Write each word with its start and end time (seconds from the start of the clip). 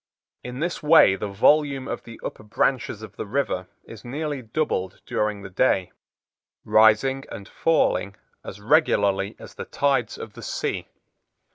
In 0.43 0.61
this 0.61 0.81
way 0.81 1.15
the 1.15 1.27
volume 1.27 1.87
of 1.87 2.05
the 2.05 2.19
upper 2.25 2.41
branches 2.41 3.03
of 3.03 3.17
the 3.17 3.25
river 3.27 3.67
is 3.83 4.03
nearly 4.03 4.41
doubled 4.41 4.99
during 5.05 5.43
the 5.43 5.49
day, 5.51 5.91
rising 6.65 7.23
and 7.31 7.47
falling 7.47 8.15
as 8.43 8.59
regularly 8.59 9.35
as 9.37 9.53
the 9.53 9.65
tides 9.65 10.17
of 10.17 10.33
the 10.33 10.41
sea. 10.41 10.87